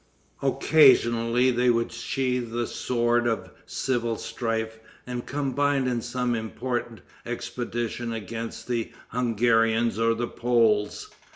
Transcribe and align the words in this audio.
Occasionally 0.41 1.51
they 1.51 1.69
would 1.69 1.91
sheath 1.91 2.49
the 2.51 2.65
sword 2.65 3.27
of 3.27 3.51
civil 3.67 4.15
strife 4.15 4.79
and 5.05 5.27
combine 5.27 5.85
in 5.85 6.01
some 6.01 6.33
important 6.33 7.01
expedition 7.23 8.11
against 8.11 8.67
the 8.67 8.91
Hungarians 9.11 9.99
or 9.99 10.15
the 10.15 10.27
Poles. 10.27 11.11